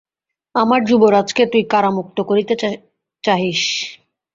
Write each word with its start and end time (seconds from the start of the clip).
আমার 0.55 0.79
যুবরাজকে 0.85 1.43
তুই 1.45 1.63
কারামুক্ত 1.63 2.17
করিতে 2.21 2.53
চাহিস। 3.23 3.61